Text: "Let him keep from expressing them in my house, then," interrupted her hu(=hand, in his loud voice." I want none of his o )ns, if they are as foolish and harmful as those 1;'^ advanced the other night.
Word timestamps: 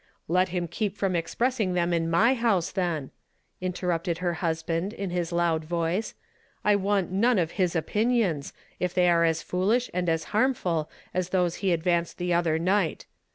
"Let 0.27 0.49
him 0.49 0.67
keep 0.67 0.97
from 0.97 1.15
expressing 1.15 1.73
them 1.75 1.93
in 1.93 2.09
my 2.09 2.33
house, 2.33 2.71
then," 2.71 3.11
interrupted 3.61 4.17
her 4.17 4.33
hu(=hand, 4.41 4.93
in 4.93 5.11
his 5.11 5.31
loud 5.31 5.63
voice." 5.63 6.15
I 6.65 6.75
want 6.75 7.11
none 7.11 7.37
of 7.37 7.51
his 7.51 7.75
o 7.75 7.83
)ns, 8.01 8.51
if 8.79 8.95
they 8.95 9.07
are 9.11 9.25
as 9.25 9.43
foolish 9.43 9.91
and 9.93 10.09
harmful 10.09 10.89
as 11.13 11.29
those 11.29 11.57
1;'^ 11.57 11.71
advanced 11.75 12.17
the 12.17 12.33
other 12.33 12.57
night. 12.57 13.05